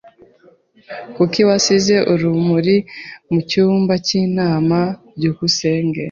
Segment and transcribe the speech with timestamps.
[1.15, 2.75] Kuki wasize urumuri
[3.31, 4.79] mucyumba cy'inama?
[5.15, 5.99] byukusenge